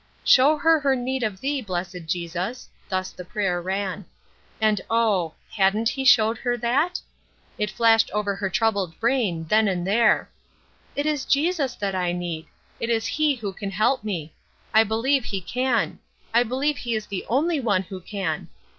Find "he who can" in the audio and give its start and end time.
13.05-13.69